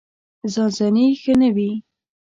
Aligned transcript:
ځان 0.53 0.69
ځاني 0.77 1.05
ښه 1.21 1.33
نه 1.39 1.49
وي. 1.55 1.71